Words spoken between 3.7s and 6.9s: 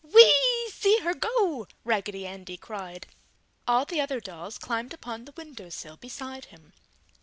the other dolls climbed upon the window sill beside him.